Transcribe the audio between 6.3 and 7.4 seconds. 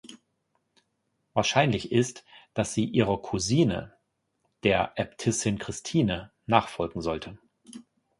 nachfolgen sollte.